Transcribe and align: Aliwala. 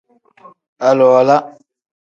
Aliwala. 0.87 1.35